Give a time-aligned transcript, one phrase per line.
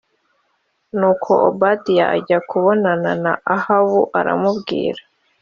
[0.97, 5.01] Nuko Obadiya ajya kubonana na Ahabu arabimubwira